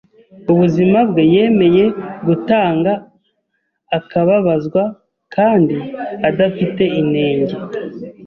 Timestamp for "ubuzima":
0.51-0.99